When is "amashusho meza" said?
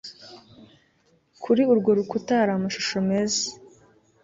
2.57-3.43